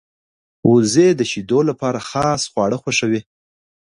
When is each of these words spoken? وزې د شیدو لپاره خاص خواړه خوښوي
وزې 0.71 1.07
د 1.15 1.21
شیدو 1.31 1.59
لپاره 1.69 1.99
خاص 2.09 2.41
خواړه 2.51 2.77
خوښوي 2.81 3.21